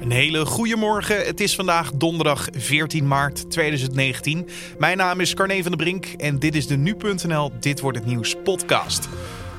Een 0.00 0.10
hele 0.10 0.44
goede 0.46 0.76
morgen. 0.76 1.26
Het 1.26 1.40
is 1.40 1.54
vandaag 1.54 1.92
donderdag 1.92 2.48
14 2.52 3.08
maart 3.08 3.50
2019. 3.50 4.48
Mijn 4.78 4.96
naam 4.96 5.20
is 5.20 5.34
Carne 5.34 5.62
van 5.62 5.72
der 5.72 5.76
Brink 5.76 6.06
en 6.06 6.38
dit 6.38 6.54
is 6.54 6.66
de 6.66 6.76
Nu.nl 6.76 7.50
Dit 7.58 7.80
Wordt 7.80 7.98
Het 7.98 8.06
Nieuws 8.06 8.36
podcast. 8.44 9.08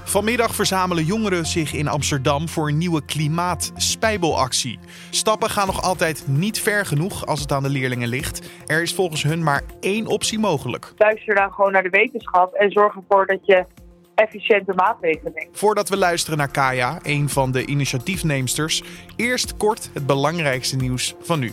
Vanmiddag 0.04 0.56
verzamelen 0.56 1.06
jongeren 1.06 1.46
zich 1.46 1.74
in 1.74 1.88
Amsterdam 1.88 2.50
voor 2.50 2.68
een 2.68 2.78
nieuwe 2.78 3.06
klimaatspijbelactie. 3.06 4.80
Stappen 5.10 5.50
gaan 5.50 5.68
nog 5.68 5.82
altijd 5.82 6.28
niet 6.28 6.62
ver 6.62 6.86
genoeg 6.86 7.26
als 7.26 7.40
het 7.40 7.52
aan 7.52 7.64
de 7.64 7.70
leerlingen 7.70 8.10
ligt. 8.10 8.50
Er 8.66 8.82
is 8.82 8.94
volgens 8.94 9.24
hun 9.24 9.44
maar 9.44 9.64
één 9.80 10.08
optie 10.08 10.40
mogelijk. 10.40 10.94
Luister 10.98 11.36
dan 11.36 11.52
gewoon 11.52 11.72
naar 11.72 11.84
de 11.84 11.90
wetenschap 11.90 12.54
en 12.54 12.72
zorg 12.72 12.96
ervoor 12.96 13.26
dat 13.26 13.46
je 13.46 13.66
efficiënte 14.22 14.74
maatregelen. 14.74 15.48
Voordat 15.52 15.90
we 15.90 15.98
luisteren 15.98 16.38
naar 16.38 16.52
Kaya, 16.52 17.00
een 17.04 17.30
van 17.30 17.52
de 17.52 17.66
initiatiefneemsters, 17.66 18.84
eerst 19.16 19.58
kort 19.58 19.90
het 19.94 20.06
belangrijkste 20.06 20.76
nieuws 20.76 21.16
van 21.22 21.40
nu. 21.40 21.52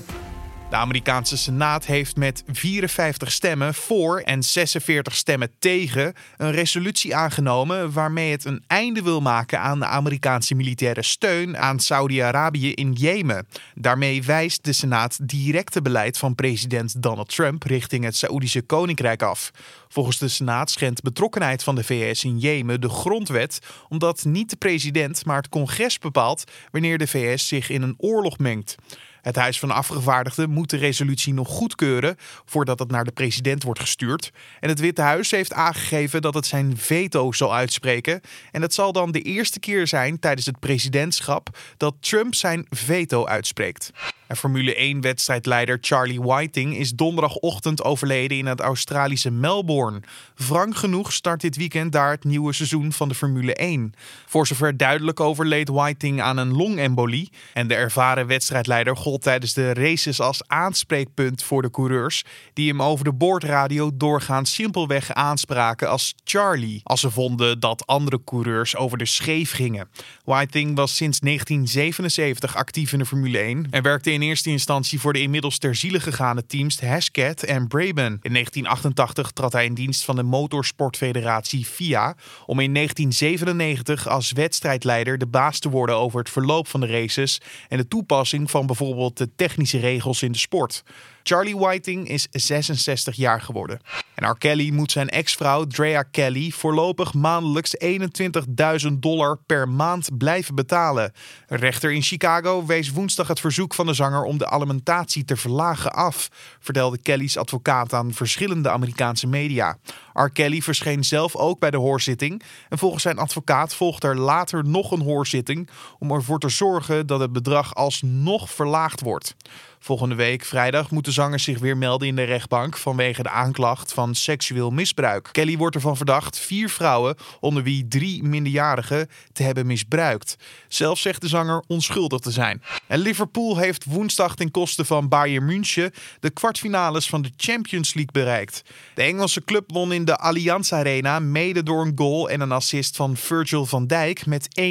De 0.71 0.77
Amerikaanse 0.77 1.37
Senaat 1.37 1.87
heeft 1.87 2.17
met 2.17 2.43
54 2.47 3.33
stemmen 3.33 3.75
voor 3.75 4.19
en 4.21 4.43
46 4.43 5.15
stemmen 5.15 5.51
tegen 5.59 6.15
een 6.37 6.51
resolutie 6.51 7.17
aangenomen 7.17 7.93
waarmee 7.93 8.31
het 8.31 8.45
een 8.45 8.65
einde 8.67 9.03
wil 9.03 9.21
maken 9.21 9.61
aan 9.61 9.79
de 9.79 9.87
Amerikaanse 9.87 10.55
militaire 10.55 11.03
steun 11.03 11.59
aan 11.59 11.81
Saudi-Arabië 11.81 12.73
in 12.73 12.93
Jemen. 12.93 13.47
Daarmee 13.75 14.23
wijst 14.23 14.65
de 14.65 14.73
Senaat 14.73 15.19
directe 15.29 15.83
beleid 15.83 16.19
van 16.19 16.35
president 16.35 17.03
Donald 17.03 17.35
Trump 17.35 17.63
richting 17.63 18.05
het 18.05 18.17
Saoedische 18.17 18.63
Koninkrijk 18.63 19.23
af. 19.23 19.51
Volgens 19.89 20.19
de 20.19 20.29
Senaat 20.29 20.71
schendt 20.71 21.03
betrokkenheid 21.03 21.63
van 21.63 21.75
de 21.75 21.85
VS 21.85 22.25
in 22.25 22.39
Jemen 22.39 22.81
de 22.81 22.89
grondwet, 22.89 23.59
omdat 23.89 24.25
niet 24.25 24.51
de 24.51 24.57
president, 24.57 25.25
maar 25.25 25.37
het 25.37 25.49
congres 25.49 25.99
bepaalt 25.99 26.45
wanneer 26.71 26.99
de 26.99 27.07
VS 27.07 27.49
zich 27.49 27.71
in 27.71 27.83
een 27.83 27.95
oorlog 27.99 28.39
mengt. 28.39 28.77
Het 29.23 29.37
Huis 29.37 29.59
van 29.59 29.71
Afgevaardigden 29.71 30.51
moet 30.51 30.71
de 30.71 30.77
resolutie 30.77 31.35
nog 31.35 31.49
goedkeuren 31.49 32.17
voordat 32.45 32.79
het 32.79 32.91
naar 32.91 33.05
de 33.05 33.13
president 33.13 33.63
wordt 33.63 33.81
gestuurd. 33.81 34.31
En 34.61 34.69
het 34.69 34.81
Witte 34.81 35.03
Huis 35.03 35.31
heeft 35.31 35.53
aangegeven 35.53 36.23
dat 36.23 36.35
het 36.35 36.47
zijn 36.47 36.77
veto 36.77 37.33
zal 37.33 37.55
uitspreken. 37.55 38.21
En 38.51 38.63
het 38.63 38.75
zal 38.75 38.93
dan 38.93 39.13
de 39.13 39.23
eerste 39.23 39.61
keer 39.61 39.87
zijn 39.87 40.19
tijdens 40.19 40.47
het 40.47 40.59
presidentschap 40.59 41.59
dat 41.77 41.95
Trump 42.01 42.35
zijn 42.35 42.67
veto 42.71 43.27
uitspreekt. 43.27 43.91
En 44.29 44.37
Formule 44.37 44.95
1-wedstrijdleider 44.95 45.79
Charlie 45.81 46.21
Whiting 46.21 46.77
is 46.77 46.93
donderdagochtend 46.93 47.83
overleden 47.85 48.39
in 48.39 48.47
het 48.47 48.61
Australische 48.61 49.31
Melbourne. 49.31 50.01
Wrang 50.37 50.79
genoeg 50.79 51.13
start 51.13 51.41
dit 51.41 51.57
weekend 51.57 51.93
daar 51.93 52.11
het 52.11 52.25
nieuwe 52.25 52.53
seizoen 52.53 52.93
van 52.93 53.09
de 53.09 53.15
Formule 53.15 53.55
1. 53.55 53.95
Voor 54.27 54.47
zover 54.47 54.77
duidelijk 54.77 55.21
overleed 55.21 55.69
Whiting 55.69 56.21
aan 56.21 56.37
een 56.37 56.53
longembolie. 56.53 57.31
En 57.55 57.69
de 57.69 57.75
ervaren 57.75 58.27
wedstrijdleider 58.27 58.97
gold 58.97 59.23
tijdens 59.23 59.55
de 59.55 59.73
races 59.75 60.21
als 60.21 60.43
aanspreekpunt 60.47 61.43
voor 61.43 61.63
de 61.63 61.71
coureurs, 61.71 62.25
die 62.53 62.69
hem 62.69 62.83
over 62.83 63.05
de 63.05 63.13
boordradio 63.13 63.91
doorgaans 63.95 64.55
simpelweg 64.55 65.13
aanspraken 65.13 65.89
als 65.89 66.15
Charlie, 66.25 66.81
als 66.85 67.01
ze 67.01 67.11
vonden 67.11 67.61
dat 67.61 67.87
andere 67.87 68.21
coureurs 68.25 68.77
over 68.77 68.99
de 68.99 69.07
scheef 69.07 69.53
gingen. 69.53 69.89
Whiting 70.25 70.77
was 70.77 70.97
sinds 70.97 71.21
1977 71.21 72.57
actief 72.57 72.93
in 72.93 72.99
de 72.99 73.07
Formule 73.07 73.39
1 73.39 73.67
en 73.71 73.83
werkte 73.83 74.11
in 74.11 74.18
in 74.23 74.29
eerste 74.29 74.51
instantie 74.51 75.01
voor 75.01 75.13
de 75.13 75.21
inmiddels 75.21 75.59
ter 75.59 75.75
ziele 75.75 76.01
gegane 76.01 76.47
teams 76.47 76.81
Hesketh 76.81 77.45
en 77.45 77.69
Brabham. 77.69 78.19
In 78.23 78.33
1988 78.33 79.31
trad 79.31 79.53
hij 79.53 79.65
in 79.65 79.75
dienst 79.75 80.05
van 80.05 80.17
de 80.17 80.23
Motorsportfederatie 80.23 81.65
FIA 81.65 82.17
om 82.47 82.61
in 82.61 82.75
1997 82.75 84.09
als 84.09 84.33
wedstrijdleider 84.33 85.19
de 85.19 85.27
baas 85.27 85.59
te 85.59 85.71
worden 85.71 85.97
over 85.97 86.19
het 86.19 86.31
verloop 86.31 86.69
van 86.69 86.81
de 86.81 86.87
races 86.87 87.41
en 87.69 87.79
de 87.79 87.89
toepassing 87.89 88.51
van 88.51 88.67
bijvoorbeeld 88.67 89.17
de 89.17 89.35
technische 89.37 89.79
regels 89.79 90.23
in 90.23 90.33
de 90.33 90.39
sport. 90.39 90.83
Charlie 91.23 91.57
Whiting 91.57 92.09
is 92.09 92.27
66 92.31 93.17
jaar 93.17 93.41
geworden. 93.41 93.81
En 94.15 94.29
R. 94.31 94.39
Kelly 94.39 94.71
moet 94.71 94.93
zijn 94.93 95.09
ex-vrouw 95.09 95.65
Drea 95.65 96.03
Kelly 96.03 96.51
voorlopig 96.51 97.15
maandelijks 97.15 97.77
21.000 97.85 98.93
dollar 98.93 99.39
per 99.47 99.69
maand 99.69 100.19
blijven 100.19 100.55
betalen. 100.55 101.13
Een 101.47 101.59
rechter 101.59 101.93
in 101.93 102.03
Chicago 102.03 102.67
wees 102.67 102.91
woensdag 102.91 103.29
het 103.29 103.41
verzoek 103.41 103.75
van 103.75 103.87
de 103.87 103.95
zanger 103.95 104.23
om 104.23 104.39
de 104.39 104.49
alimentatie 104.49 105.25
te 105.25 105.37
verlagen 105.37 105.93
af, 105.93 106.29
vertelde 106.61 106.99
Kelly's 107.03 107.37
advocaat 107.37 107.93
aan 107.93 108.13
verschillende 108.13 108.71
Amerikaanse 108.71 109.27
media. 109.27 109.79
R. 110.13 110.29
Kelly 110.29 110.61
verscheen 110.61 111.05
zelf 111.05 111.37
ook 111.37 111.59
bij 111.59 111.71
de 111.71 111.77
hoorzitting 111.77 112.43
en 112.69 112.79
volgens 112.79 113.03
zijn 113.03 113.19
advocaat 113.19 113.75
volgt 113.75 114.05
er 114.05 114.17
later 114.17 114.65
nog 114.65 114.91
een 114.91 115.03
hoorzitting 115.03 115.69
om 115.99 116.11
ervoor 116.11 116.39
te 116.39 116.49
zorgen 116.49 117.07
dat 117.07 117.21
het 117.21 117.33
bedrag 117.33 117.75
alsnog 117.75 118.51
verlaagd 118.51 119.01
wordt. 119.01 119.37
Volgende 119.81 120.15
week 120.15 120.45
vrijdag 120.45 120.91
moet 120.91 121.05
de 121.05 121.11
zanger 121.11 121.39
zich 121.39 121.59
weer 121.59 121.77
melden 121.77 122.09
in 122.09 122.17
de 122.17 122.23
rechtbank 122.23 122.77
vanwege 122.77 123.23
de 123.23 123.31
aanklacht 123.31 123.93
van 123.93 124.15
seksueel 124.15 124.71
misbruik. 124.71 125.29
Kelly 125.33 125.57
wordt 125.57 125.75
ervan 125.75 125.97
verdacht 125.97 126.39
vier 126.39 126.69
vrouwen, 126.69 127.17
onder 127.41 127.63
wie 127.63 127.89
drie 127.89 128.23
minderjarigen, 128.23 129.09
te 129.33 129.43
hebben 129.43 129.67
misbruikt. 129.67 130.37
Zelf 130.69 130.99
zegt 130.99 131.21
de 131.21 131.29
zanger 131.29 131.65
onschuldig 131.67 132.21
te 132.21 132.31
zijn. 132.31 132.63
En 132.87 132.99
Liverpool 132.99 133.57
heeft 133.57 133.85
woensdag 133.85 134.35
ten 134.35 134.51
koste 134.51 134.85
van 134.85 135.09
Bayern 135.09 135.45
München 135.45 135.93
de 136.21 136.31
kwartfinales 136.31 137.09
van 137.09 137.23
de 137.23 137.31
Champions 137.37 137.95
League 137.95 138.13
bereikt. 138.13 138.63
De 138.95 139.03
Engelse 139.03 139.45
club 139.45 139.65
won 139.73 139.93
in 139.93 140.05
de 140.05 140.17
Allianz 140.17 140.73
Arena 140.73 141.19
mede 141.19 141.63
door 141.63 141.87
een 141.87 141.93
goal 141.95 142.31
en 142.31 142.41
een 142.41 142.53
assist 142.53 142.97
van 142.97 143.17
Virgil 143.17 143.67
van 143.67 143.87
Dijk 143.87 144.27
met 144.27 144.49
1-3. 144.61 144.65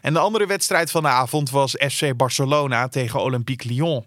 En 0.00 0.12
de 0.12 0.18
andere 0.18 0.46
wedstrijd 0.46 0.90
van 0.90 1.02
de 1.02 1.08
avond 1.08 1.50
was 1.50 1.70
FC 1.70 2.16
Barcelona 2.16 2.88
tegen 2.88 3.22
Olympique 3.22 3.68
Lyon. 3.68 4.06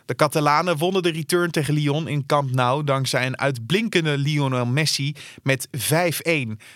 De 0.11 0.17
Catalanen 0.17 0.77
wonnen 0.77 1.03
de 1.03 1.11
return 1.11 1.51
tegen 1.51 1.73
Lyon 1.73 2.07
in 2.07 2.25
Camp 2.25 2.51
Nou 2.51 2.83
dankzij 2.83 3.25
een 3.25 3.39
uitblinkende 3.39 4.17
Lionel 4.17 4.65
Messi 4.65 5.15
met 5.43 5.67
5-1. 5.77 5.79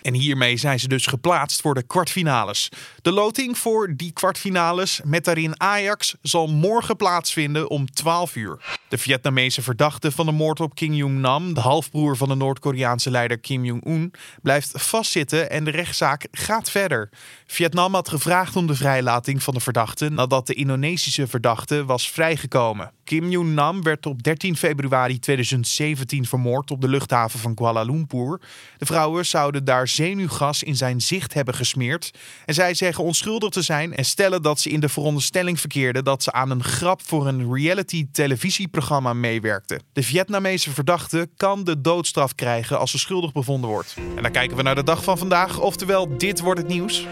En 0.01 0.13
hiermee 0.13 0.57
zijn 0.57 0.79
ze 0.79 0.87
dus 0.87 1.05
geplaatst 1.05 1.61
voor 1.61 1.73
de 1.73 1.83
kwartfinales. 1.83 2.69
De 3.01 3.11
loting 3.11 3.57
voor 3.57 3.93
die 3.95 4.11
kwartfinales 4.11 5.01
met 5.03 5.25
daarin 5.25 5.61
Ajax 5.61 6.15
zal 6.21 6.47
morgen 6.47 6.95
plaatsvinden 6.95 7.69
om 7.69 7.91
12 7.91 8.35
uur. 8.35 8.77
De 8.87 8.97
Vietnamese 8.97 9.61
verdachte 9.61 10.11
van 10.11 10.25
de 10.25 10.31
moord 10.31 10.59
op 10.59 10.75
Kim 10.75 10.93
Jong-nam, 10.93 11.53
de 11.53 11.59
halfbroer 11.59 12.17
van 12.17 12.27
de 12.27 12.35
Noord-Koreaanse 12.35 13.11
leider 13.11 13.39
Kim 13.39 13.65
Jong-un, 13.65 14.13
blijft 14.41 14.71
vastzitten 14.75 15.49
en 15.49 15.63
de 15.63 15.71
rechtszaak 15.71 16.27
gaat 16.31 16.69
verder. 16.69 17.09
Vietnam 17.45 17.93
had 17.93 18.09
gevraagd 18.09 18.55
om 18.55 18.67
de 18.67 18.75
vrijlating 18.75 19.43
van 19.43 19.53
de 19.53 19.59
verdachte 19.59 20.09
nadat 20.09 20.47
de 20.47 20.53
Indonesische 20.53 21.27
verdachte 21.27 21.85
was 21.85 22.11
vrijgekomen. 22.11 22.91
Kim 23.03 23.24
Jong-nam 23.29 23.83
werd 23.83 24.05
op 24.05 24.23
13 24.23 24.57
februari 24.57 25.19
2017 25.19 26.25
vermoord 26.25 26.71
op 26.71 26.81
de 26.81 26.87
luchthaven 26.87 27.39
van 27.39 27.53
Kuala 27.53 27.83
Lumpur. 27.83 28.41
De 28.77 28.85
vrouwen 28.85 29.25
zouden 29.25 29.65
daar 29.65 29.87
zenuwgas 29.87 30.63
in 30.63 30.75
zijn 30.75 31.01
zicht 31.01 31.33
hebben 31.33 31.53
gesmeerd. 31.53 32.11
En 32.45 32.53
zij 32.53 32.73
zeggen 32.73 33.03
onschuldig 33.03 33.49
te 33.49 33.61
zijn 33.61 33.95
en 33.95 34.05
stellen 34.05 34.41
dat 34.41 34.59
ze 34.59 34.69
in 34.69 34.79
de 34.79 34.89
veronderstelling 34.89 35.59
verkeerden 35.59 36.03
dat 36.03 36.23
ze 36.23 36.31
aan 36.31 36.51
een 36.51 36.63
grap 36.63 37.01
voor 37.01 37.27
een 37.27 37.53
reality 37.53 38.07
televisieprogramma 38.11 39.13
meewerkten. 39.13 39.81
De 39.93 40.03
Vietnamese 40.03 40.71
verdachte 40.71 41.29
kan 41.37 41.63
de 41.63 41.81
doodstraf 41.81 42.35
krijgen 42.35 42.79
als 42.79 42.91
ze 42.91 42.99
schuldig 42.99 43.31
bevonden 43.31 43.69
wordt. 43.69 43.95
En 44.15 44.23
dan 44.23 44.31
kijken 44.31 44.57
we 44.57 44.63
naar 44.63 44.75
de 44.75 44.83
dag 44.83 45.03
van 45.03 45.17
vandaag, 45.17 45.59
oftewel 45.59 46.17
dit 46.17 46.39
wordt 46.39 46.59
het 46.59 46.69
nieuws. 46.69 47.07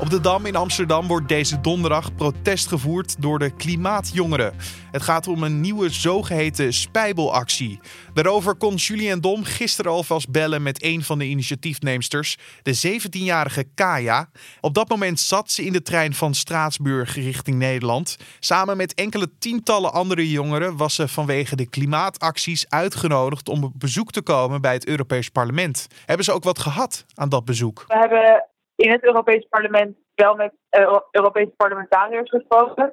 Op 0.00 0.10
de 0.10 0.20
Dam 0.20 0.46
in 0.46 0.56
Amsterdam 0.56 1.06
wordt 1.06 1.28
deze 1.28 1.60
donderdag 1.60 2.14
protest 2.14 2.68
gevoerd 2.68 3.22
door 3.22 3.38
de 3.38 3.50
klimaatjongeren. 3.50 4.54
Het 4.90 5.02
gaat 5.02 5.26
om 5.26 5.42
een 5.42 5.60
nieuwe 5.60 5.88
zogeheten 5.88 6.72
spijbelactie. 6.72 7.80
Daarover 8.14 8.54
kon 8.54 8.74
Julien 8.74 9.20
Dom 9.20 9.44
gisteren 9.44 9.92
alvast 9.92 10.30
bellen 10.30 10.62
met 10.62 10.82
een 10.82 11.02
van 11.02 11.18
de 11.18 11.24
initiatiefneemsters, 11.24 12.38
de 12.62 13.00
17-jarige 13.00 13.64
Kaya. 13.74 14.28
Op 14.60 14.74
dat 14.74 14.88
moment 14.88 15.20
zat 15.20 15.50
ze 15.50 15.64
in 15.64 15.72
de 15.72 15.82
trein 15.82 16.14
van 16.14 16.34
Straatsburg 16.34 17.14
richting 17.14 17.58
Nederland. 17.58 18.16
Samen 18.38 18.76
met 18.76 18.94
enkele 18.94 19.30
tientallen 19.38 19.92
andere 19.92 20.30
jongeren 20.30 20.76
was 20.76 20.94
ze 20.94 21.08
vanwege 21.08 21.56
de 21.56 21.68
klimaatacties 21.68 22.68
uitgenodigd 22.68 23.48
om 23.48 23.64
op 23.64 23.72
bezoek 23.76 24.12
te 24.12 24.22
komen 24.22 24.60
bij 24.60 24.72
het 24.72 24.86
Europees 24.86 25.28
Parlement. 25.28 25.86
Hebben 26.06 26.24
ze 26.24 26.32
ook 26.32 26.44
wat 26.44 26.58
gehad 26.58 27.04
aan 27.14 27.28
dat 27.28 27.44
bezoek? 27.44 27.84
We 27.88 27.98
hebben 27.98 28.49
in 28.80 28.90
het 28.90 29.04
Europees 29.04 29.46
Parlement 29.48 29.96
wel 30.14 30.34
met 30.34 30.52
uh, 30.70 30.98
Europese 31.10 31.52
parlementariërs 31.56 32.30
gesproken. 32.30 32.92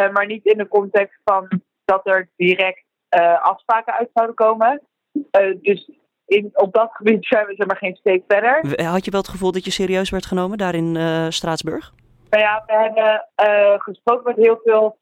Uh, 0.00 0.10
maar 0.10 0.26
niet 0.26 0.44
in 0.44 0.58
de 0.58 0.68
context 0.68 1.20
van 1.24 1.48
dat 1.84 2.06
er 2.06 2.30
direct 2.36 2.84
uh, 3.16 3.42
afspraken 3.42 3.92
uit 3.92 4.10
zouden 4.14 4.36
komen. 4.36 4.82
dus 5.62 5.90
in, 6.26 6.50
op 6.52 6.72
dat 6.72 6.90
gebied 6.92 7.26
zijn 7.26 7.46
we 7.46 7.54
zeg 7.56 7.66
maar 7.66 7.76
geen 7.76 7.96
steek 7.96 8.24
verder. 8.28 8.84
Had 8.84 9.04
je 9.04 9.10
wel 9.10 9.20
het 9.20 9.30
gevoel 9.30 9.52
dat 9.52 9.64
je 9.64 9.70
serieus 9.70 10.10
werd 10.10 10.26
genomen 10.26 10.58
daar 10.58 10.74
in 10.74 10.96
Straatsburg? 11.32 11.92
Nou 12.30 12.42
ja, 12.42 12.62
we 12.66 12.72
hebben 12.72 13.24
gesproken 13.80 14.24
met 14.24 14.36
heel 14.36 14.60
veel 14.64 14.98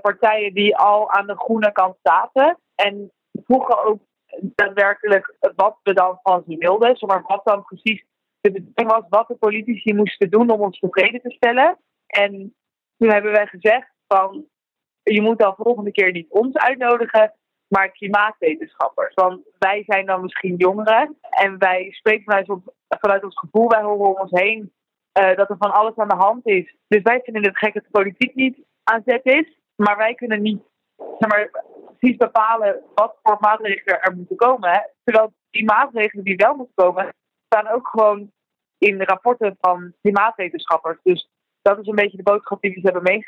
partijen 0.00 0.54
die 0.54 0.76
al 0.76 1.10
aan 1.10 1.26
de 1.26 1.36
groene 1.36 1.72
kant 1.72 1.96
zaten. 2.02 2.58
En 2.74 3.12
vroegen 3.44 3.84
ook 3.84 4.00
daadwerkelijk 4.40 5.34
wat 5.56 5.76
we 5.82 5.92
dan 5.92 6.18
van 6.22 6.44
ze 6.46 6.56
wilden. 6.56 6.96
maar 7.00 7.22
wat 7.26 7.40
dan 7.44 7.64
precies 7.64 8.04
de 8.42 8.52
bedoeling 8.52 8.90
was 8.90 9.04
wat 9.08 9.28
de 9.28 9.34
politici 9.34 9.94
moesten 9.94 10.30
doen 10.30 10.50
om 10.50 10.60
ons 10.60 10.78
tevreden 10.78 11.20
te 11.20 11.30
stellen. 11.30 11.78
En 12.06 12.54
toen 12.96 13.10
hebben 13.10 13.32
wij 13.32 13.46
gezegd 13.46 13.92
van 14.06 14.46
je 15.02 15.22
moet 15.22 15.38
dan 15.38 15.54
volgende 15.56 15.90
keer 15.90 16.12
niet 16.12 16.30
ons 16.30 16.56
uitnodigen, 16.56 17.34
maar 17.68 17.90
klimaatwetenschappers. 17.90 19.14
Want 19.14 19.40
wij 19.58 19.82
zijn 19.86 20.06
dan 20.06 20.22
misschien 20.22 20.56
jongeren 20.56 21.18
en 21.20 21.58
wij 21.58 21.88
spreken 21.90 22.24
vanuit 22.24 22.48
ons, 22.48 22.62
vanuit 22.88 23.24
ons 23.24 23.38
gevoel, 23.38 23.68
wij 23.68 23.82
horen 23.82 24.06
om 24.06 24.20
ons 24.20 24.30
heen 24.30 24.72
uh, 25.20 25.36
dat 25.36 25.50
er 25.50 25.56
van 25.58 25.72
alles 25.72 25.96
aan 25.96 26.08
de 26.08 26.14
hand 26.14 26.46
is. 26.46 26.76
Dus 26.88 27.02
wij 27.02 27.20
vinden 27.24 27.44
het 27.44 27.58
gek 27.58 27.74
dat 27.74 27.82
de 27.82 27.90
politiek 27.90 28.34
niet 28.34 28.64
aan 28.82 29.02
zet 29.04 29.24
is, 29.24 29.58
maar 29.76 29.96
wij 29.96 30.14
kunnen 30.14 30.42
niet 30.42 30.62
zeg 30.96 31.28
maar, 31.28 31.50
precies 31.98 32.16
bepalen 32.16 32.80
wat 32.94 33.18
voor 33.22 33.36
maatregelen 33.40 34.02
er 34.02 34.16
moeten 34.16 34.36
komen. 34.36 34.90
Terwijl 35.04 35.32
die 35.50 35.64
maatregelen 35.64 36.24
die 36.24 36.36
wel 36.36 36.54
moeten 36.54 36.74
komen, 36.74 37.14
staan 37.52 37.68
ook 37.68 37.88
gewoon 37.88 38.30
in 38.78 38.98
de 38.98 39.04
rapporten 39.04 39.56
van 39.60 39.94
klimaatwetenschappers. 40.00 40.98
Dus 41.02 41.28
dat 41.62 41.78
is 41.78 41.86
een 41.86 41.94
beetje 41.94 42.16
de 42.16 42.22
boodschap 42.22 42.60
die 42.60 42.70
we 42.70 42.80
ze 42.80 42.90
hebben 42.92 43.22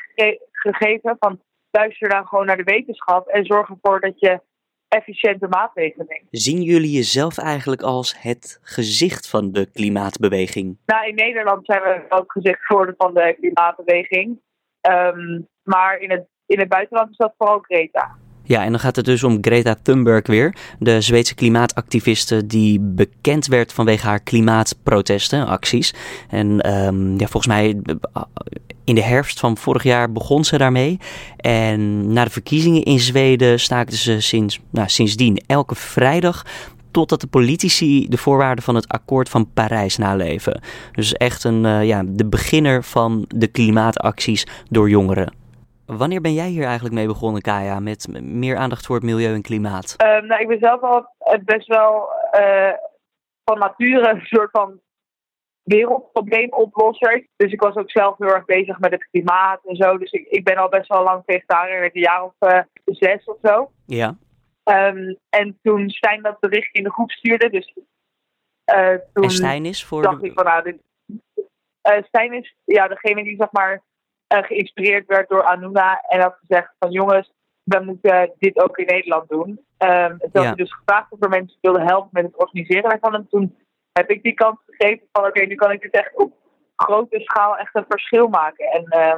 meegegeven. 0.55 1.15
Van 1.19 1.41
luister 1.71 2.09
dan 2.09 2.27
gewoon 2.27 2.45
naar 2.45 2.57
de 2.57 2.63
wetenschap 2.63 3.27
en 3.27 3.45
zorg 3.45 3.69
ervoor 3.69 3.99
dat 3.99 4.19
je 4.19 4.41
efficiënte 4.87 5.47
maatregelen 5.47 6.05
neemt. 6.09 6.27
Zien 6.31 6.61
jullie 6.61 6.91
jezelf 6.91 7.37
eigenlijk 7.37 7.81
als 7.81 8.21
het 8.21 8.59
gezicht 8.61 9.29
van 9.29 9.51
de 9.51 9.71
klimaatbeweging? 9.71 10.77
Nou, 10.85 11.07
in 11.07 11.15
Nederland 11.15 11.65
zijn 11.65 11.81
we 11.81 12.05
ook 12.09 12.31
gezicht 12.31 12.65
geworden 12.65 12.95
van 12.97 13.13
de 13.13 13.35
klimaatbeweging. 13.39 14.41
Ehm, 14.81 15.41
maar 15.63 15.97
in 15.97 16.11
het, 16.11 16.27
in 16.45 16.59
het 16.59 16.69
buitenland 16.69 17.09
is 17.09 17.17
dat 17.17 17.33
vooral 17.37 17.59
Greta. 17.59 18.17
Ja, 18.45 18.63
en 18.63 18.71
dan 18.71 18.79
gaat 18.79 18.95
het 18.95 19.05
dus 19.05 19.23
om 19.23 19.37
Greta 19.41 19.75
Thunberg 19.81 20.27
weer, 20.27 20.55
de 20.79 21.01
Zweedse 21.01 21.35
klimaatactiviste 21.35 22.45
die 22.45 22.79
bekend 22.79 23.47
werd 23.47 23.73
vanwege 23.73 24.07
haar 24.07 24.19
klimaatprotesten, 24.19 25.47
acties. 25.47 25.93
En 26.29 26.61
ehm, 26.61 27.11
ja, 27.11 27.27
volgens 27.27 27.47
mij 27.47 27.77
eh, 28.13 28.21
in 28.83 28.95
de 28.95 29.03
herfst 29.03 29.39
van 29.39 29.57
vorig 29.57 29.83
jaar 29.83 30.11
begon 30.11 30.45
ze 30.45 30.57
daarmee. 30.57 30.99
En 31.37 32.13
na 32.13 32.23
de 32.23 32.29
verkiezingen 32.29 32.83
in 32.83 32.99
Zweden 32.99 33.59
staakte 33.59 33.97
ze 33.97 34.21
sinds, 34.21 34.59
nou, 34.69 34.89
sindsdien 34.89 35.43
elke 35.47 35.75
vrijdag 35.75 36.45
totdat 36.91 37.21
de 37.21 37.27
politici 37.27 38.07
de 38.09 38.17
voorwaarden 38.17 38.63
van 38.63 38.75
het 38.75 38.87
akkoord 38.87 39.29
van 39.29 39.49
Parijs 39.53 39.97
naleven. 39.97 40.61
Dus 40.91 41.13
echt 41.13 41.43
een, 41.43 41.63
uh, 41.63 41.85
ja, 41.85 42.03
de 42.07 42.25
beginner 42.25 42.83
van 42.83 43.25
de 43.35 43.47
klimaatacties 43.47 44.47
door 44.69 44.89
jongeren. 44.89 45.33
Wanneer 45.85 46.21
ben 46.21 46.33
jij 46.33 46.47
hier 46.47 46.63
eigenlijk 46.63 46.95
mee 46.95 47.07
begonnen, 47.07 47.41
Kaya, 47.41 47.79
met 47.79 48.21
meer 48.21 48.57
aandacht 48.57 48.85
voor 48.85 48.95
het 48.95 49.05
milieu 49.05 49.33
en 49.33 49.41
klimaat? 49.41 49.95
Um, 50.03 50.25
nou, 50.25 50.41
ik 50.41 50.47
ben 50.47 50.59
zelf 50.59 50.81
al 50.81 51.07
best 51.45 51.67
wel 51.67 52.09
uh, 52.39 52.73
van 53.43 53.59
nature 53.59 54.09
een 54.09 54.21
soort 54.21 54.51
van 54.51 54.79
wereldprobleemoplosser. 55.63 57.27
Dus 57.35 57.51
ik 57.51 57.61
was 57.61 57.75
ook 57.75 57.91
zelf 57.91 58.17
heel 58.17 58.33
erg 58.33 58.45
bezig 58.45 58.79
met 58.79 58.91
het 58.91 59.07
klimaat 59.11 59.65
en 59.65 59.75
zo. 59.75 59.97
Dus 59.97 60.11
ik, 60.11 60.27
ik 60.27 60.43
ben 60.43 60.57
al 60.57 60.69
best 60.69 60.87
wel 60.87 61.03
lang 61.03 61.23
vegetariër, 61.25 61.83
een 61.83 62.01
jaar 62.01 62.23
of 62.23 62.33
uh, 62.39 62.59
zes 62.85 63.23
of 63.25 63.37
zo. 63.41 63.71
Ja. 63.85 64.17
Um, 64.63 65.17
en 65.29 65.59
toen 65.61 65.89
Stijn 65.89 66.21
dat 66.21 66.39
bericht 66.39 66.75
in 66.75 66.83
de 66.83 66.91
groep 66.91 67.11
stuurde, 67.11 67.49
dus 67.49 67.73
uh, 68.75 68.95
toen 69.13 69.23
en 69.23 69.29
Stijn 69.29 69.65
is 69.65 69.85
voor 69.85 70.01
dacht 70.01 70.21
de... 70.21 70.27
ik 70.27 70.33
van 70.33 70.45
nou, 70.45 70.63
dit, 70.63 70.77
Stijn 72.07 72.33
is 72.33 72.55
ja, 72.63 72.87
degene 72.87 73.23
die 73.23 73.35
zeg 73.35 73.51
maar 73.51 73.81
geïnspireerd 74.43 75.07
werd 75.07 75.29
door 75.29 75.43
Anuna 75.43 76.01
en 76.01 76.21
had 76.21 76.37
gezegd 76.39 76.73
van 76.79 76.91
jongens, 76.91 77.31
we 77.63 77.79
moeten 77.83 78.33
dit 78.37 78.61
ook 78.63 78.77
in 78.77 78.85
Nederland 78.85 79.29
doen. 79.29 79.59
Um, 79.77 80.17
toen 80.31 80.43
ja. 80.43 80.53
dus 80.53 80.73
gevraagd 80.73 81.11
of 81.11 81.23
er 81.23 81.29
mensen 81.29 81.57
wilden 81.61 81.87
helpen 81.87 82.09
met 82.11 82.23
het 82.23 82.37
organiseren 82.37 82.89
daarvan. 82.89 83.13
En 83.15 83.27
toen 83.29 83.55
heb 83.91 84.09
ik 84.09 84.23
die 84.23 84.33
kans 84.33 84.57
gegeven 84.65 85.07
van 85.11 85.25
oké, 85.25 85.45
nu 85.45 85.55
kan 85.55 85.71
ik 85.71 85.81
dit 85.81 85.91
echt 85.91 86.15
op 86.15 86.33
grote 86.75 87.19
schaal 87.19 87.57
echt 87.57 87.75
een 87.75 87.85
verschil 87.87 88.27
maken. 88.27 88.65
En 88.65 88.83
uh, 88.89 89.15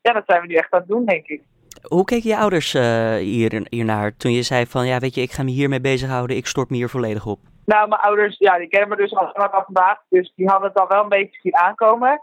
ja, 0.00 0.12
dat 0.12 0.22
zijn 0.26 0.40
we 0.40 0.46
nu 0.46 0.54
echt 0.54 0.72
aan 0.72 0.80
het 0.80 0.88
doen, 0.88 1.04
denk 1.04 1.26
ik. 1.26 1.42
Hoe 1.82 2.04
keken 2.04 2.30
je 2.30 2.36
ouders 2.36 2.74
uh, 2.74 3.14
hier, 3.14 3.66
hiernaar 3.68 4.16
toen 4.16 4.32
je 4.32 4.42
zei 4.42 4.66
van 4.66 4.86
ja, 4.86 4.98
weet 4.98 5.14
je, 5.14 5.20
ik 5.20 5.32
ga 5.32 5.42
me 5.42 5.50
hiermee 5.50 5.80
bezighouden, 5.80 6.36
ik 6.36 6.46
stort 6.46 6.70
me 6.70 6.76
hier 6.76 6.88
volledig 6.88 7.26
op? 7.26 7.38
Nou, 7.64 7.88
mijn 7.88 8.00
ouders, 8.00 8.38
ja, 8.38 8.58
die 8.58 8.68
kennen 8.68 8.88
me 8.88 8.96
dus 8.96 9.14
al 9.14 9.30
vanaf 9.32 9.64
vandaag, 9.64 9.98
dus 10.08 10.32
die 10.34 10.48
hadden 10.48 10.68
het 10.68 10.78
al 10.78 10.88
wel 10.88 11.02
een 11.02 11.08
beetje 11.08 11.40
zien 11.40 11.56
aankomen. 11.56 12.22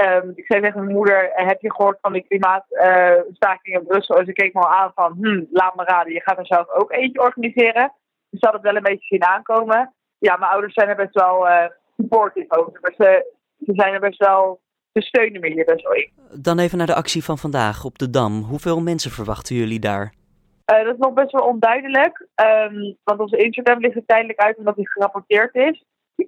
Um, 0.00 0.32
ik 0.34 0.46
zei 0.46 0.60
tegen 0.60 0.84
mijn 0.84 0.96
moeder, 0.96 1.30
heb 1.34 1.60
je 1.60 1.74
gehoord 1.74 1.98
van 2.00 2.12
die 2.12 2.26
klimaatstaking 2.28 3.74
uh, 3.74 3.80
in 3.80 3.86
Brussel? 3.86 4.18
En 4.18 4.26
ze 4.26 4.32
keek 4.32 4.54
me 4.54 4.60
al 4.60 4.68
aan 4.68 4.92
van, 4.94 5.16
hm, 5.20 5.44
laat 5.50 5.74
me 5.74 5.84
raden, 5.84 6.12
je 6.12 6.20
gaat 6.20 6.38
er 6.38 6.46
zelf 6.46 6.68
ook 6.68 6.92
eentje 6.92 7.20
organiseren. 7.20 7.92
Dus 8.30 8.40
ze 8.40 8.46
hadden 8.46 8.60
het 8.60 8.70
wel 8.70 8.76
een 8.76 8.92
beetje 8.92 9.06
zien 9.06 9.24
aankomen. 9.24 9.94
Ja, 10.18 10.36
mijn 10.36 10.50
ouders 10.50 10.74
zijn 10.74 10.88
er 10.88 10.96
best 10.96 11.14
wel 11.14 11.46
uh, 11.46 11.64
supportive 11.96 12.56
over. 12.56 12.78
Maar 12.80 12.94
ze, 12.96 13.34
ze 13.64 13.72
zijn 13.74 13.94
er 13.94 14.00
best 14.00 14.18
wel, 14.18 14.60
ze 14.92 15.00
steunen 15.00 15.40
me 15.40 15.52
hier 15.52 15.64
best 15.64 15.82
wel 15.82 15.94
in. 15.94 16.10
Dan 16.32 16.58
even 16.58 16.78
naar 16.78 16.86
de 16.86 16.94
actie 16.94 17.24
van 17.24 17.38
vandaag 17.38 17.84
op 17.84 17.98
de 17.98 18.10
Dam. 18.10 18.42
Hoeveel 18.42 18.80
mensen 18.80 19.10
verwachten 19.10 19.56
jullie 19.56 19.80
daar? 19.80 20.14
Uh, 20.72 20.84
dat 20.84 20.94
is 20.94 20.98
nog 20.98 21.12
best 21.12 21.32
wel 21.32 21.46
onduidelijk. 21.46 22.26
Um, 22.42 22.96
want 23.04 23.20
onze 23.20 23.36
Instagram 23.36 23.80
ligt 23.80 23.96
er 23.96 24.06
tijdelijk 24.06 24.38
uit 24.38 24.56
omdat 24.56 24.76
die 24.76 24.90
gerapporteerd 24.90 25.54
is 25.54 25.84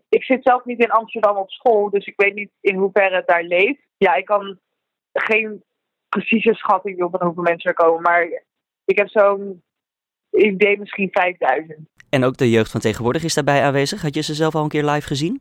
ik 0.09 0.25
zit 0.25 0.43
zelf 0.43 0.65
niet 0.65 0.81
in 0.81 0.91
Amsterdam 0.91 1.37
op 1.37 1.51
school, 1.51 1.91
dus 1.91 2.07
ik 2.07 2.15
weet 2.17 2.35
niet 2.35 2.51
in 2.61 2.77
hoeverre 2.77 3.17
het 3.17 3.27
daar 3.27 3.43
leeft. 3.43 3.81
Ja, 3.97 4.15
ik 4.15 4.25
kan 4.25 4.59
geen 5.13 5.65
precieze 6.09 6.55
schatting 6.55 6.99
doen 6.99 7.11
van 7.11 7.27
hoeveel 7.27 7.43
mensen 7.43 7.71
er 7.71 7.77
komen, 7.77 8.03
maar 8.03 8.43
ik 8.85 8.99
heb 8.99 9.09
zo'n 9.09 9.63
idee 10.31 10.79
misschien 10.79 11.09
5000. 11.13 11.79
En 12.11 12.25
ook 12.25 12.37
de 12.37 12.51
jeugd 12.51 12.71
van 12.71 12.81
tegenwoordig 12.81 13.25
is 13.25 13.35
daarbij 13.35 13.63
aanwezig. 13.63 14.03
Had 14.03 14.15
je 14.15 14.23
ze 14.23 14.35
zelf 14.35 14.55
al 14.55 14.63
een 14.63 14.69
keer 14.69 14.85
live 14.85 15.07
gezien? 15.07 15.41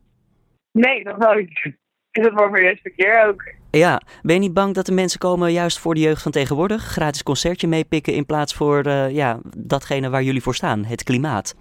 Nee, 0.72 1.02
nog 1.02 1.16
nooit. 1.16 1.50
Is 2.10 2.24
het 2.24 2.32
voor 2.34 2.50
mijn 2.50 2.64
eerste 2.64 2.90
keer 2.90 3.26
ook. 3.28 3.42
Ja, 3.70 4.00
ben 4.22 4.34
je 4.34 4.40
niet 4.40 4.54
bang 4.54 4.74
dat 4.74 4.86
de 4.86 4.92
mensen 4.92 5.18
komen 5.18 5.52
juist 5.52 5.78
voor 5.78 5.94
de 5.94 6.00
jeugd 6.00 6.22
van 6.22 6.32
tegenwoordig? 6.32 6.82
Gratis 6.82 7.22
concertje 7.22 7.66
meepikken 7.66 8.12
in 8.14 8.26
plaats 8.26 8.54
voor 8.54 8.86
uh, 8.86 9.10
ja, 9.10 9.40
datgene 9.56 10.10
waar 10.10 10.22
jullie 10.22 10.42
voor 10.42 10.54
staan, 10.54 10.84
het 10.84 11.02
klimaat? 11.02 11.54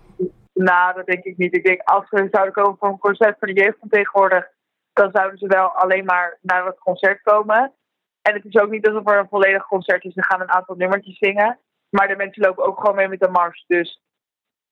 Nou, 0.55 0.93
dat 0.93 1.05
denk 1.05 1.23
ik 1.23 1.37
niet. 1.37 1.55
Ik 1.55 1.65
denk 1.65 1.81
als 1.81 2.09
ze 2.09 2.27
zouden 2.31 2.53
komen 2.53 2.77
voor 2.77 2.87
een 2.87 2.97
concert 2.97 3.35
voor 3.39 3.47
de 3.47 3.61
jeugd 3.61 3.77
van 3.79 3.89
tegenwoordig, 3.89 4.49
dan 4.93 5.09
zouden 5.11 5.37
ze 5.37 5.47
wel 5.47 5.67
alleen 5.67 6.05
maar 6.05 6.37
naar 6.41 6.65
het 6.65 6.79
concert 6.79 7.21
komen. 7.21 7.73
En 8.21 8.33
het 8.33 8.45
is 8.45 8.55
ook 8.55 8.69
niet 8.69 8.87
alsof 8.87 9.11
er 9.11 9.19
een 9.19 9.27
volledig 9.27 9.67
concert 9.67 10.03
is. 10.03 10.13
Ze 10.13 10.23
gaan 10.23 10.41
een 10.41 10.51
aantal 10.51 10.75
nummertjes 10.75 11.17
zingen. 11.17 11.59
Maar 11.89 12.07
de 12.07 12.15
mensen 12.15 12.41
lopen 12.41 12.65
ook 12.65 12.79
gewoon 12.79 12.95
mee 12.95 13.07
met 13.07 13.19
de 13.19 13.29
mars. 13.29 13.63
Dus 13.67 14.01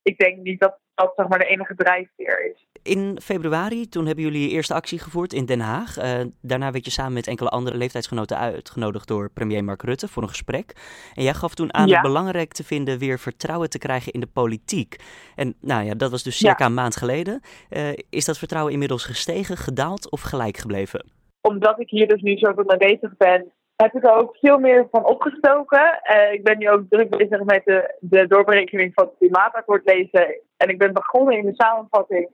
ik 0.01 0.17
denk 0.17 0.37
niet 0.37 0.59
dat 0.59 0.79
dat 0.93 1.13
zeg 1.15 1.27
maar, 1.27 1.39
de 1.39 1.45
enige 1.45 1.75
drijfveer 1.75 2.45
is. 2.51 2.72
In 2.83 3.19
februari, 3.21 3.89
toen 3.89 4.05
hebben 4.05 4.23
jullie 4.23 4.41
je 4.41 4.49
eerste 4.49 4.73
actie 4.73 4.99
gevoerd 4.99 5.33
in 5.33 5.45
Den 5.45 5.59
Haag. 5.59 5.97
Uh, 5.97 6.25
daarna 6.41 6.71
werd 6.71 6.85
je 6.85 6.91
samen 6.91 7.13
met 7.13 7.27
enkele 7.27 7.49
andere 7.49 7.77
leeftijdsgenoten 7.77 8.37
uitgenodigd 8.37 9.07
door 9.07 9.29
premier 9.29 9.63
Mark 9.63 9.81
Rutte 9.81 10.07
voor 10.07 10.23
een 10.23 10.29
gesprek. 10.29 10.73
En 11.13 11.23
jij 11.23 11.33
gaf 11.33 11.55
toen 11.55 11.73
aan 11.73 11.87
ja. 11.87 11.93
het 11.93 12.01
belangrijk 12.01 12.51
te 12.53 12.63
vinden 12.63 12.99
weer 12.99 13.19
vertrouwen 13.19 13.69
te 13.69 13.77
krijgen 13.77 14.11
in 14.11 14.19
de 14.19 14.27
politiek. 14.33 14.95
En 15.35 15.55
nou 15.61 15.83
ja, 15.83 15.93
dat 15.93 16.11
was 16.11 16.23
dus 16.23 16.37
circa 16.37 16.63
ja. 16.63 16.65
een 16.65 16.73
maand 16.73 16.95
geleden. 16.95 17.41
Uh, 17.69 17.89
is 18.09 18.25
dat 18.25 18.37
vertrouwen 18.37 18.73
inmiddels 18.73 19.05
gestegen, 19.05 19.57
gedaald 19.57 20.11
of 20.11 20.21
gelijk 20.21 20.57
gebleven? 20.57 21.05
Omdat 21.41 21.79
ik 21.79 21.89
hier 21.89 22.07
dus 22.07 22.21
nu 22.21 22.37
zo 22.37 22.53
mee 22.55 22.77
bezig 22.77 23.17
ben, 23.17 23.51
heb 23.75 23.93
ik 23.93 24.03
er 24.03 24.15
ook 24.15 24.37
veel 24.37 24.57
meer 24.57 24.87
van 24.91 25.05
opgestoken. 25.05 25.99
Uh, 26.13 26.33
ik 26.33 26.43
ben 26.43 26.57
nu 26.57 26.69
ook 26.69 26.83
druk 26.89 27.09
bezig 27.17 27.43
met 27.43 27.61
de, 27.65 27.95
de 27.99 28.27
doorberekening 28.27 28.91
van 28.93 29.05
het 29.05 29.13
klimaatakkoord 29.17 29.85
lezen. 29.85 30.39
En 30.57 30.69
ik 30.69 30.77
ben 30.77 30.93
begonnen 30.93 31.37
in 31.37 31.45
de 31.45 31.53
samenvatting. 31.55 32.29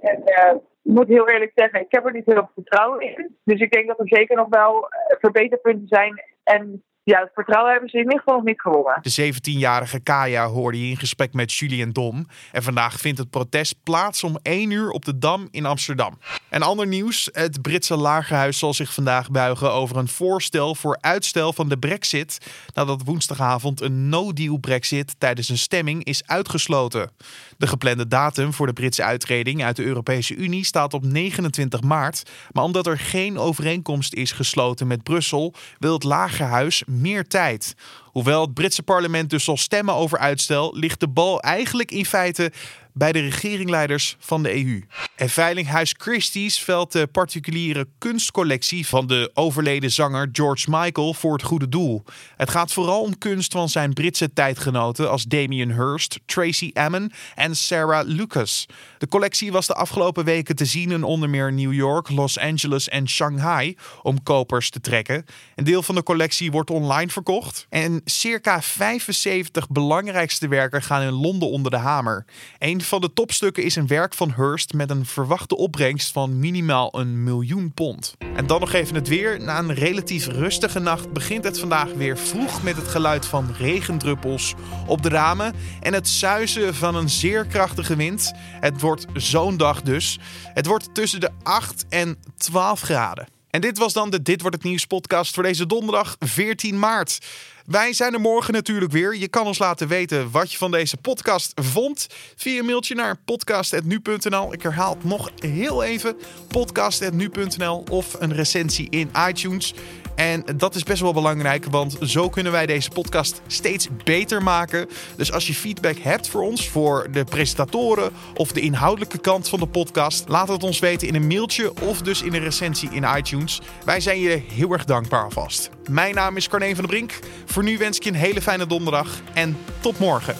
En 0.00 0.22
uh, 0.24 0.54
ik 0.82 0.92
moet 0.92 1.08
heel 1.08 1.28
eerlijk 1.28 1.52
zeggen, 1.54 1.80
ik 1.80 1.92
heb 1.92 2.06
er 2.06 2.12
niet 2.12 2.26
heel 2.26 2.34
veel 2.34 2.50
vertrouwen 2.54 3.00
in. 3.00 3.36
Dus 3.44 3.60
ik 3.60 3.72
denk 3.72 3.86
dat 3.86 3.98
er 3.98 4.08
zeker 4.08 4.36
nog 4.36 4.48
wel 4.48 4.88
verbeterpunten 5.08 5.88
zijn. 5.88 6.22
En 6.42 6.84
ja, 7.04 7.20
het 7.20 7.30
vertrouwen 7.34 7.72
hebben 7.72 7.90
ze 7.90 7.96
in 7.96 8.02
ieder 8.02 8.18
geval 8.18 8.34
nog 8.34 8.44
niet 8.44 8.60
gewonnen. 8.60 8.98
De 9.02 9.32
17-jarige 9.34 10.00
Kaya 10.00 10.46
hoorde 10.46 10.84
je 10.84 10.90
in 10.90 10.96
gesprek 10.96 11.32
met 11.32 11.52
Julien 11.52 11.92
Dom. 11.92 12.26
En 12.52 12.62
vandaag 12.62 13.00
vindt 13.00 13.18
het 13.18 13.30
protest 13.30 13.76
plaats 13.82 14.24
om 14.24 14.38
1 14.42 14.70
uur 14.70 14.90
op 14.90 15.04
de 15.04 15.18
Dam 15.18 15.48
in 15.50 15.66
Amsterdam. 15.66 16.18
En 16.48 16.62
ander 16.62 16.86
nieuws: 16.86 17.28
het 17.32 17.62
Britse 17.62 17.96
lagerhuis 17.96 18.58
zal 18.58 18.74
zich 18.74 18.94
vandaag 18.94 19.30
buigen 19.30 19.72
over 19.72 19.96
een 19.96 20.08
voorstel 20.08 20.74
voor 20.74 20.98
uitstel 21.00 21.52
van 21.52 21.68
de 21.68 21.78
Brexit. 21.78 22.38
Nadat 22.74 23.02
woensdagavond 23.04 23.80
een 23.80 24.08
no-deal 24.08 24.56
Brexit 24.56 25.20
tijdens 25.20 25.48
een 25.48 25.58
stemming 25.58 26.04
is 26.04 26.26
uitgesloten. 26.26 27.10
De 27.58 27.66
geplande 27.66 28.08
datum 28.08 28.52
voor 28.52 28.66
de 28.66 28.72
Britse 28.72 29.04
uittreding 29.04 29.64
uit 29.64 29.76
de 29.76 29.84
Europese 29.84 30.34
Unie 30.34 30.64
staat 30.64 30.94
op 30.94 31.04
29 31.04 31.82
maart. 31.82 32.30
Maar 32.52 32.64
omdat 32.64 32.86
er 32.86 32.98
geen 32.98 33.38
overeenkomst 33.38 34.14
is 34.14 34.32
gesloten 34.32 34.86
met 34.86 35.02
Brussel, 35.02 35.54
wil 35.78 35.92
het 35.92 36.04
lagerhuis 36.04 36.82
meer 37.00 37.26
tijd. 37.26 37.74
Hoewel 38.12 38.40
het 38.40 38.54
Britse 38.54 38.82
parlement 38.82 39.30
dus 39.30 39.44
zal 39.44 39.56
stemmen 39.56 39.94
over 39.94 40.18
uitstel, 40.18 40.76
ligt 40.76 41.00
de 41.00 41.08
bal 41.08 41.40
eigenlijk 41.40 41.90
in 41.90 42.06
feite 42.06 42.52
bij 42.94 43.12
de 43.12 43.20
regeringleiders 43.20 44.16
van 44.18 44.42
de 44.42 44.64
EU. 44.64 44.84
En 45.16 45.30
Veilinghuis 45.30 45.94
Christie's 45.98 46.58
velt 46.58 46.92
de 46.92 47.06
particuliere 47.06 47.88
kunstcollectie 47.98 48.86
van 48.86 49.06
de 49.06 49.30
overleden 49.34 49.90
zanger 49.90 50.28
George 50.32 50.70
Michael 50.70 51.14
voor 51.14 51.32
het 51.32 51.42
goede 51.42 51.68
doel. 51.68 52.04
Het 52.36 52.50
gaat 52.50 52.72
vooral 52.72 53.00
om 53.02 53.18
kunst 53.18 53.52
van 53.52 53.68
zijn 53.68 53.92
Britse 53.92 54.32
tijdgenoten 54.32 55.10
als 55.10 55.24
Damien 55.24 55.72
Hirst, 55.72 56.20
Tracy 56.26 56.70
Emin 56.72 57.12
en 57.34 57.56
Sarah 57.56 58.06
Lucas. 58.06 58.66
De 58.98 59.08
collectie 59.08 59.52
was 59.52 59.66
de 59.66 59.74
afgelopen 59.74 60.24
weken 60.24 60.56
te 60.56 60.64
zien 60.64 60.90
in 60.90 61.02
onder 61.02 61.30
meer 61.30 61.52
New 61.52 61.72
York, 61.72 62.10
Los 62.10 62.38
Angeles 62.38 62.88
en 62.88 63.08
Shanghai 63.08 63.76
om 64.02 64.22
kopers 64.22 64.70
te 64.70 64.80
trekken. 64.80 65.24
Een 65.54 65.64
deel 65.64 65.82
van 65.82 65.94
de 65.94 66.02
collectie 66.02 66.50
wordt 66.50 66.70
online 66.70 67.10
verkocht. 67.10 67.66
En 67.68 68.00
circa 68.04 68.62
75 68.62 69.68
belangrijkste 69.68 70.48
werken 70.48 70.82
gaan 70.82 71.02
in 71.02 71.12
Londen 71.12 71.50
onder 71.50 71.70
de 71.70 71.76
hamer. 71.76 72.24
Een 72.58 72.82
van 72.82 73.00
de 73.00 73.12
topstukken 73.12 73.64
is 73.64 73.76
een 73.76 73.86
werk 73.86 74.14
van 74.14 74.32
Hearst 74.36 74.72
met 74.72 74.90
een 74.90 75.06
verwachte 75.06 75.56
opbrengst 75.56 76.12
van 76.12 76.38
minimaal 76.38 76.98
een 76.98 77.22
miljoen 77.22 77.72
pond. 77.72 78.14
En 78.34 78.46
dan 78.46 78.60
nog 78.60 78.72
even 78.72 78.94
het 78.94 79.08
weer. 79.08 79.40
Na 79.40 79.58
een 79.58 79.74
relatief 79.74 80.26
rustige 80.26 80.78
nacht 80.78 81.12
begint 81.12 81.44
het 81.44 81.58
vandaag 81.58 81.92
weer 81.92 82.18
vroeg 82.18 82.62
met 82.62 82.76
het 82.76 82.88
geluid 82.88 83.26
van 83.26 83.54
regendruppels 83.58 84.54
op 84.86 85.02
de 85.02 85.08
ramen 85.08 85.54
en 85.80 85.92
het 85.92 86.08
zuizen 86.08 86.74
van 86.74 86.94
een 86.94 87.10
zeer 87.10 87.46
krachtige 87.46 87.96
wind. 87.96 88.32
Het 88.60 88.80
wordt 88.80 89.06
zo'n 89.14 89.56
dag 89.56 89.82
dus. 89.82 90.18
Het 90.54 90.66
wordt 90.66 90.94
tussen 90.94 91.20
de 91.20 91.30
8 91.42 91.84
en 91.88 92.18
12 92.36 92.80
graden. 92.80 93.26
En 93.52 93.60
dit 93.60 93.78
was 93.78 93.92
dan 93.92 94.10
de 94.10 94.22
Dit 94.22 94.40
wordt 94.40 94.56
het 94.56 94.64
nieuws 94.64 94.86
podcast 94.86 95.34
voor 95.34 95.42
deze 95.42 95.66
donderdag 95.66 96.16
14 96.18 96.78
maart. 96.78 97.18
Wij 97.66 97.92
zijn 97.92 98.14
er 98.14 98.20
morgen 98.20 98.52
natuurlijk 98.52 98.92
weer. 98.92 99.16
Je 99.16 99.28
kan 99.28 99.46
ons 99.46 99.58
laten 99.58 99.88
weten 99.88 100.30
wat 100.30 100.52
je 100.52 100.58
van 100.58 100.70
deze 100.70 100.96
podcast 100.96 101.52
vond 101.54 102.06
via 102.36 102.58
een 102.58 102.64
mailtje 102.64 102.94
naar 102.94 103.16
podcast.nu.nl. 103.24 104.52
Ik 104.52 104.62
herhaal 104.62 104.94
het 104.94 105.04
nog 105.04 105.30
heel 105.38 105.82
even: 105.82 106.16
podcast.nu.nl 106.48 107.84
of 107.90 108.16
een 108.18 108.32
recensie 108.32 108.86
in 108.90 109.10
iTunes. 109.28 109.74
En 110.14 110.44
dat 110.56 110.74
is 110.74 110.82
best 110.82 111.02
wel 111.02 111.12
belangrijk, 111.12 111.64
want 111.64 111.96
zo 112.00 112.28
kunnen 112.28 112.52
wij 112.52 112.66
deze 112.66 112.90
podcast 112.90 113.42
steeds 113.46 113.88
beter 114.04 114.42
maken. 114.42 114.88
Dus 115.16 115.32
als 115.32 115.46
je 115.46 115.54
feedback 115.54 115.98
hebt 115.98 116.28
voor 116.28 116.42
ons, 116.42 116.68
voor 116.68 117.08
de 117.10 117.24
presentatoren 117.24 118.12
of 118.34 118.52
de 118.52 118.60
inhoudelijke 118.60 119.18
kant 119.18 119.48
van 119.48 119.58
de 119.58 119.66
podcast, 119.66 120.28
laat 120.28 120.48
het 120.48 120.62
ons 120.62 120.78
weten 120.78 121.08
in 121.08 121.14
een 121.14 121.26
mailtje 121.26 121.80
of 121.80 122.02
dus 122.02 122.22
in 122.22 122.34
een 122.34 122.42
recensie 122.42 122.90
in 122.90 123.06
iTunes. 123.16 123.60
Wij 123.84 124.00
zijn 124.00 124.20
je 124.20 124.42
heel 124.52 124.72
erg 124.72 124.84
dankbaar 124.84 125.24
alvast. 125.24 125.70
Mijn 125.90 126.14
naam 126.14 126.36
is 126.36 126.48
Carne 126.48 126.66
van 126.66 126.74
der 126.74 126.86
Brink. 126.86 127.18
Voor 127.44 127.62
nu 127.62 127.78
wens 127.78 127.96
ik 127.96 128.02
je 128.02 128.10
een 128.10 128.16
hele 128.16 128.42
fijne 128.42 128.66
donderdag 128.66 129.20
en 129.34 129.56
tot 129.80 129.98
morgen. 129.98 130.36